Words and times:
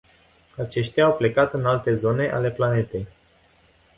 Aceștia 0.57 1.03
au 1.05 1.13
plecat 1.13 1.53
în 1.53 1.65
alte 1.65 1.93
zone 1.93 2.29
ale 2.29 2.51
planetei. 2.51 3.07